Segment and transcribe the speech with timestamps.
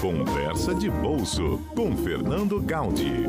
[0.00, 3.24] Conversa de Bolso com Fernando Gaudi.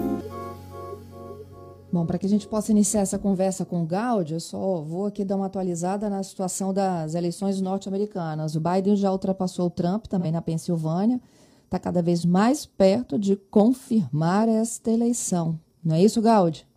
[1.92, 5.08] Bom, para que a gente possa iniciar essa conversa com o Gaudi, eu só vou
[5.08, 8.56] aqui dar uma atualizada na situação das eleições norte-americanas.
[8.56, 11.20] O Biden já ultrapassou o Trump também na Pensilvânia,
[11.66, 15.60] está cada vez mais perto de confirmar esta eleição.
[15.84, 16.68] Não é isso, Gaudi?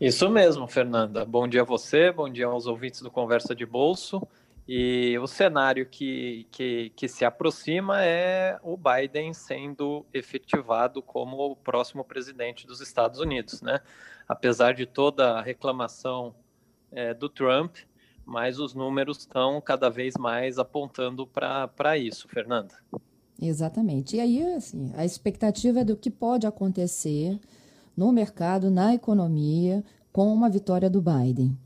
[0.00, 1.24] Isso mesmo, Fernanda.
[1.24, 4.20] Bom dia a você, bom dia aos ouvintes do Conversa de Bolso.
[4.66, 11.56] E o cenário que, que, que, se aproxima é o Biden sendo efetivado como o
[11.56, 13.80] próximo presidente dos Estados Unidos, né?
[14.28, 16.34] Apesar de toda a reclamação
[16.92, 17.76] é, do Trump,
[18.24, 22.74] mas os números estão cada vez mais apontando para isso, Fernanda.
[23.40, 24.16] Exatamente.
[24.16, 27.40] E aí, assim, a expectativa é do que pode acontecer
[27.96, 29.82] no mercado, na economia,
[30.12, 31.58] com uma vitória do Biden.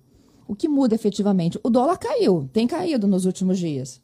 [0.49, 1.59] O que muda efetivamente?
[1.63, 4.03] O dólar caiu, tem caído nos últimos dias.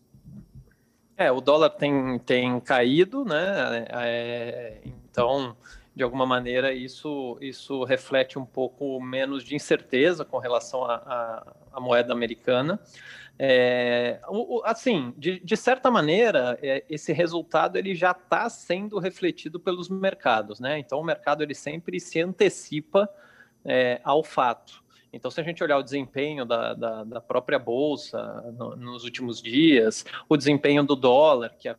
[1.16, 3.86] É, o dólar tem, tem caído, né?
[3.90, 5.56] É, então,
[5.94, 12.12] de alguma maneira, isso, isso reflete um pouco menos de incerteza com relação à moeda
[12.12, 12.80] americana.
[13.38, 14.20] É,
[14.64, 20.60] assim, de, de, certa maneira, é, esse resultado ele já está sendo refletido pelos mercados,
[20.60, 20.78] né?
[20.78, 23.08] Então, o mercado ele sempre se antecipa
[23.64, 24.81] é, ao fato.
[25.12, 28.22] Então, se a gente olhar o desempenho da, da, da própria bolsa
[28.56, 31.76] no, nos últimos dias, o desempenho do dólar, que a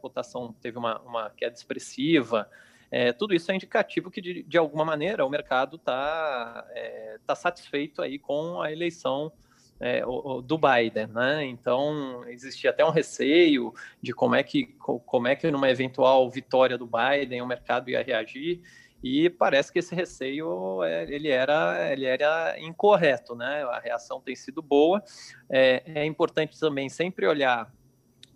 [0.00, 2.50] cotação teve uma, uma queda expressiva,
[2.90, 7.34] é, tudo isso é indicativo que, de, de alguma maneira, o mercado está é, tá
[7.34, 9.32] satisfeito aí com a eleição
[9.78, 11.44] é, o, o, do Biden, né?
[11.44, 16.78] Então existia até um receio de como é que como é que numa eventual vitória
[16.78, 18.62] do Biden o mercado ia reagir
[19.08, 23.62] e parece que esse receio é, ele era ele era incorreto, né?
[23.64, 25.02] A reação tem sido boa.
[25.48, 27.72] É, é importante também sempre olhar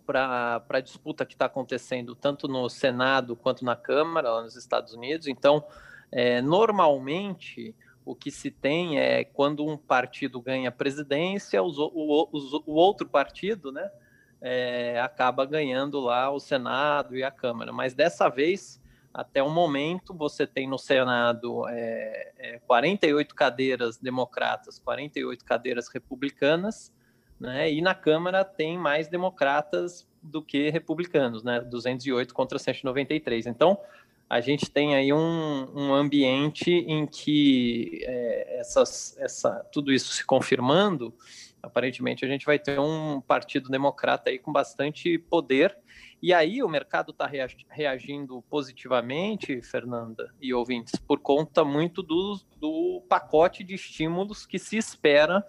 [0.05, 4.93] para a disputa que está acontecendo tanto no Senado quanto na Câmara lá nos Estados
[4.93, 5.27] Unidos.
[5.27, 5.63] Então,
[6.11, 12.63] é, normalmente o que se tem é quando um partido ganha presidência, os, o, o,
[12.65, 13.89] o outro partido, né,
[14.41, 17.71] é, acaba ganhando lá o Senado e a Câmara.
[17.71, 18.80] Mas dessa vez
[19.13, 26.93] até o momento, você tem no Senado é, é, 48 cadeiras democratas, 48 cadeiras republicanas,
[27.39, 27.71] né?
[27.71, 31.59] E na Câmara tem mais democratas do que republicanos, né?
[31.59, 33.47] 208 contra 193.
[33.47, 33.77] Então,
[34.29, 40.25] a gente tem aí um, um ambiente em que é, essas, essa, tudo isso se
[40.25, 41.13] confirmando,
[41.61, 45.77] aparentemente a gente vai ter um partido democrata aí com bastante poder
[46.21, 47.29] e aí o mercado está
[47.69, 54.77] reagindo positivamente, Fernanda e ouvintes, por conta muito do, do pacote de estímulos que se
[54.77, 55.43] espera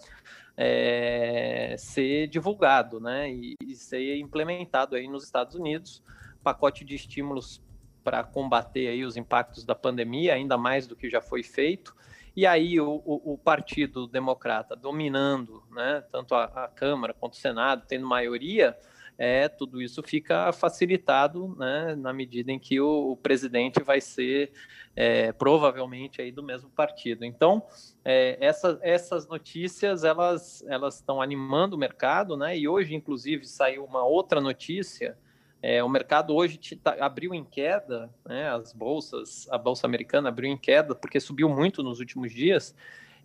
[0.56, 6.02] é, ser divulgado né, e, e, ser implementado aí nos Estados Unidos.
[6.42, 7.62] Pacote de estímulos
[8.02, 11.94] para combater aí os impactos da pandemia, ainda mais do que já foi feito.
[12.34, 17.36] E aí o, o, o Partido Democrata dominando né, tanto a, a Câmara quanto o
[17.36, 18.76] Senado, tendo maioria,
[19.24, 24.50] é, tudo isso fica facilitado né, na medida em que o, o presidente vai ser
[24.96, 27.24] é, provavelmente aí do mesmo partido.
[27.24, 27.62] Então,
[28.04, 32.58] é, essa, essas notícias elas elas estão animando o mercado, né?
[32.58, 35.16] E hoje, inclusive, saiu uma outra notícia.
[35.62, 38.50] É, o mercado hoje tá, abriu em queda, né?
[38.50, 42.74] As bolsas, a bolsa americana abriu em queda porque subiu muito nos últimos dias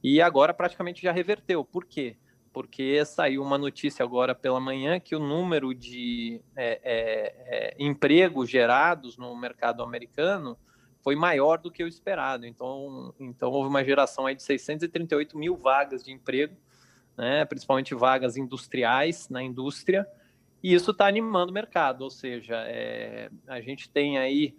[0.04, 1.66] e agora praticamente já reverteu.
[1.66, 2.18] Por quê?
[2.54, 8.50] Porque saiu uma notícia agora pela manhã que o número de é, é, é, empregos
[8.50, 10.58] gerados no mercado americano
[11.04, 12.46] foi maior do que o esperado.
[12.46, 16.56] Então, então houve uma geração aí de 638 mil vagas de emprego,
[17.18, 20.08] né, principalmente vagas industriais na indústria,
[20.62, 24.56] e isso está animando o mercado, ou seja, é, a gente tem aí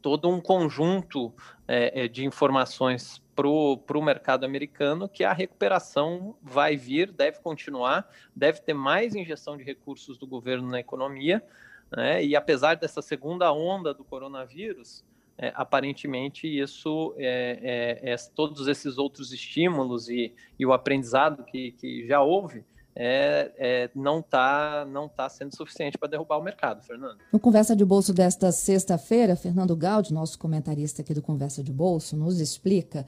[0.00, 1.32] todo um conjunto
[1.66, 8.08] é, é de informações para o mercado americano que a recuperação vai vir, deve continuar,
[8.34, 11.42] deve ter mais injeção de recursos do governo na economia,
[11.94, 12.24] né?
[12.24, 15.04] e apesar dessa segunda onda do coronavírus,
[15.38, 21.72] é, aparentemente isso, é, é, é todos esses outros estímulos e, e o aprendizado que,
[21.72, 22.64] que já houve,
[22.98, 27.18] é, é, não está não tá sendo suficiente para derrubar o mercado, Fernando.
[27.30, 32.16] No Conversa de Bolso desta sexta-feira, Fernando Gaudi, nosso comentarista aqui do Conversa de Bolso,
[32.16, 33.04] nos explica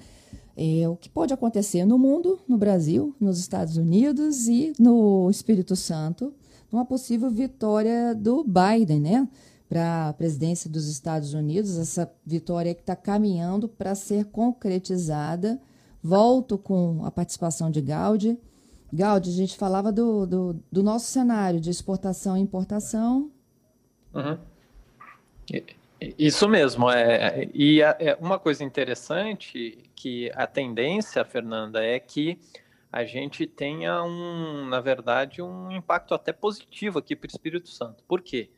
[0.54, 5.74] é, o que pode acontecer no mundo, no Brasil, nos Estados Unidos e no Espírito
[5.74, 6.34] Santo,
[6.70, 9.28] numa possível vitória do Biden, né?
[9.70, 15.58] Para a presidência dos Estados Unidos, essa vitória que está caminhando para ser concretizada.
[16.02, 18.38] Volto com a participação de Gaudi
[18.92, 23.30] Gaudi, a gente falava do, do, do, nosso cenário de exportação e importação.
[24.14, 24.38] Uhum.
[26.18, 26.90] Isso mesmo.
[26.90, 32.38] É, e é uma coisa interessante que a tendência, Fernanda, é que
[32.90, 38.02] a gente tenha um, na verdade, um impacto até positivo aqui para o Espírito Santo.
[38.04, 38.50] Por quê?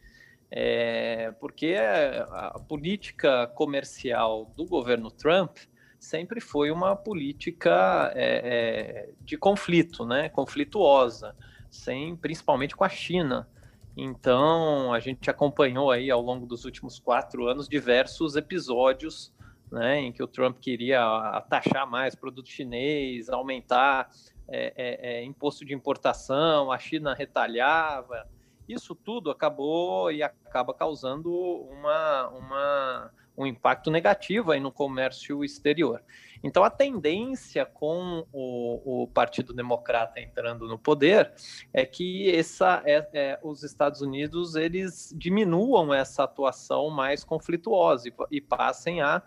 [0.51, 5.57] É, porque a política comercial do governo Trump
[6.01, 11.37] sempre foi uma política é, é, de conflito, né, conflituosa,
[11.71, 13.49] sem, principalmente com a China.
[13.97, 19.33] Então, a gente acompanhou aí ao longo dos últimos quatro anos diversos episódios
[19.71, 21.01] né, em que o Trump queria
[21.49, 24.11] taxar mais produto chinês, aumentar
[24.49, 28.27] é, é, é, imposto de importação, a China retalhava.
[28.69, 36.03] Isso tudo acabou e acaba causando uma, uma, um impacto negativo aí no comércio exterior.
[36.43, 41.33] Então, a tendência com o, o Partido Democrata entrando no poder
[41.73, 48.15] é que essa, é, é, os Estados Unidos eles diminuam essa atuação mais conflituosa e,
[48.31, 49.23] e passem a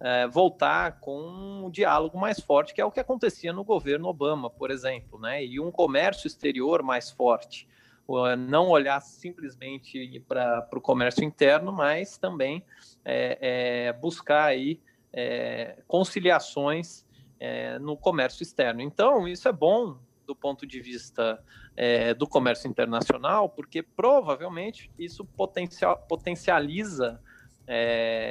[0.00, 4.50] é, voltar com um diálogo mais forte, que é o que acontecia no governo Obama,
[4.50, 5.44] por exemplo, né?
[5.44, 7.66] e um comércio exterior mais forte.
[8.38, 12.64] Não olhar simplesmente para o comércio interno, mas também
[13.04, 14.80] é, é, buscar aí
[15.12, 17.04] é, conciliações
[17.82, 18.80] no comércio externo.
[18.80, 21.38] Então, isso é bom do ponto de vista
[22.16, 27.20] do comércio internacional, porque provavelmente isso potencial, potencializa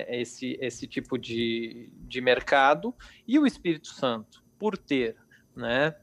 [0.07, 2.95] esse, esse tipo de, de mercado,
[3.27, 5.15] e o Espírito Santo, por ter
[5.55, 5.95] né,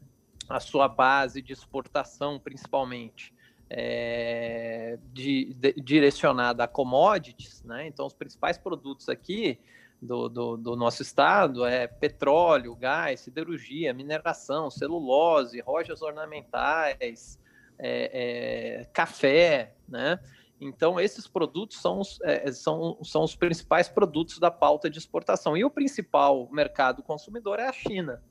[0.49, 3.35] a sua base de exportação, principalmente,
[3.75, 7.87] é, de, de, direcionada a commodities, né?
[7.87, 9.59] então os principais produtos aqui
[10.01, 17.39] do, do, do, nosso estado é petróleo, gás, siderurgia, mineração, celulose, rochas ornamentais,
[17.79, 20.19] é, é, café, né?
[20.61, 25.57] Então, esses produtos são os, é, são, são os principais produtos da pauta de exportação.
[25.57, 28.23] E o principal mercado consumidor é a China.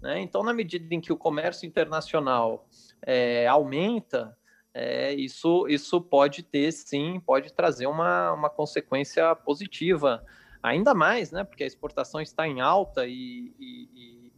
[0.00, 0.20] Né?
[0.20, 2.68] Então, na medida em que o comércio internacional
[3.02, 4.36] é, aumenta,
[4.72, 10.24] é, isso, isso pode ter, sim, pode trazer uma, uma consequência positiva,
[10.62, 11.44] ainda mais, né?
[11.44, 14.32] porque a exportação está em alta e, e, e,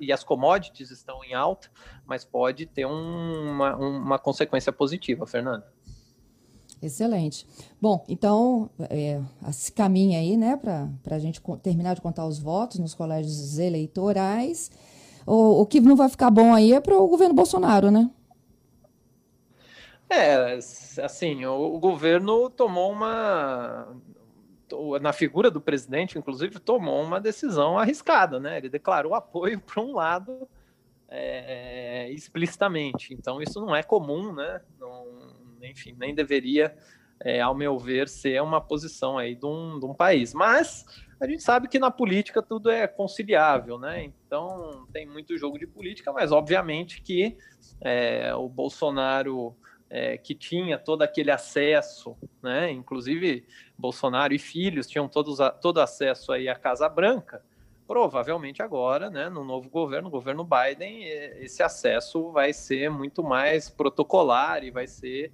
[0.00, 1.70] e as commodities estão em alta,
[2.04, 5.64] mas pode ter um, uma, uma consequência positiva, Fernando.
[6.82, 7.46] Excelente.
[7.80, 9.20] Bom, então, é,
[9.52, 14.68] se caminha aí, né, para a gente terminar de contar os votos nos colégios eleitorais.
[15.24, 18.10] O, o que não vai ficar bom aí é para o governo Bolsonaro, né?
[20.12, 20.58] É,
[21.02, 23.96] assim, o, o governo tomou uma.
[25.00, 28.58] Na figura do presidente, inclusive, tomou uma decisão arriscada, né?
[28.58, 30.48] Ele declarou apoio para um lado
[31.08, 33.12] é, explicitamente.
[33.14, 34.60] Então, isso não é comum, né?
[34.78, 35.06] Não,
[35.62, 36.74] enfim, nem deveria,
[37.20, 40.32] é, ao meu ver, ser uma posição aí de um, de um país.
[40.32, 40.84] Mas
[41.20, 44.04] a gente sabe que na política tudo é conciliável, né?
[44.04, 47.36] Então tem muito jogo de política, mas obviamente que
[47.80, 49.54] é, o Bolsonaro
[49.92, 52.70] é, que tinha todo aquele acesso, né?
[52.70, 53.46] Inclusive
[53.76, 57.44] Bolsonaro e filhos tinham todos todo acesso aí à Casa Branca.
[57.86, 61.04] Provavelmente agora, né, no novo governo, governo Biden,
[61.42, 65.30] esse acesso vai ser muito mais protocolar e vai ser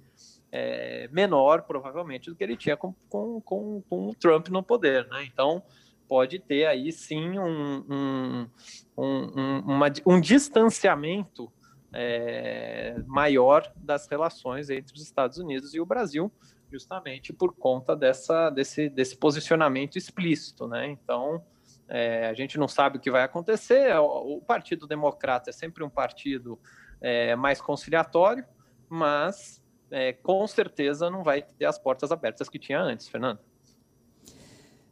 [0.51, 5.07] é, menor, provavelmente, do que ele tinha com, com, com, com o Trump no poder.
[5.07, 5.23] Né?
[5.31, 5.63] Então,
[6.05, 8.49] pode ter aí sim um, um,
[8.97, 11.49] um, uma, um distanciamento
[11.93, 16.31] é, maior das relações entre os Estados Unidos e o Brasil,
[16.71, 20.67] justamente por conta dessa, desse, desse posicionamento explícito.
[20.67, 20.87] Né?
[20.89, 21.43] Então,
[21.87, 23.95] é, a gente não sabe o que vai acontecer.
[23.97, 26.59] O, o Partido Democrata é sempre um partido
[27.01, 28.45] é, mais conciliatório,
[28.87, 33.39] mas é, com certeza não vai ter as portas abertas que tinha antes, Fernando.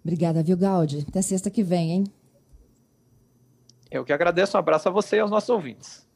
[0.03, 1.05] Obrigada, viu, Gaudi?
[1.07, 2.03] Até sexta que vem, hein?
[3.91, 4.55] Eu que agradeço.
[4.55, 6.06] Um abraço a você e aos nossos ouvintes.